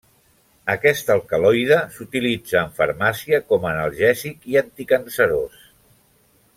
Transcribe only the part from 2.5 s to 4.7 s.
en farmàcia com analgèsic i